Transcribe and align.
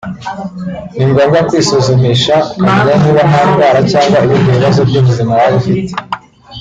ni 0.95 1.03
ngombwa 1.11 1.39
kwisuzumisha 1.47 2.35
ukamenya 2.59 2.95
niba 3.05 3.21
nta 3.29 3.41
ndwara 3.49 3.79
cyangwa 3.91 4.17
ibindi 4.25 4.49
bibazo 4.55 4.79
by’ubuzima 4.87 5.31
waba 5.39 5.55
ufite 5.61 5.93